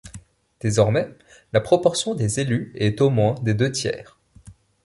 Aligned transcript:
Désormais, 0.61 1.13
la 1.53 1.61
proportion 1.61 2.15
des 2.15 2.39
élus 2.39 2.71
est 2.73 3.01
au 3.01 3.11
moins 3.11 3.35
des 3.43 3.53
deux 3.53 3.71
tiers. 3.71 4.17